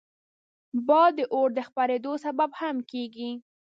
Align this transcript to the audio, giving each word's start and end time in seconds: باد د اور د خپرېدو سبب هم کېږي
باد 0.87 1.11
د 1.17 1.21
اور 1.33 1.47
د 1.57 1.59
خپرېدو 1.67 2.13
سبب 2.25 2.49
هم 2.59 2.75
کېږي 2.91 3.31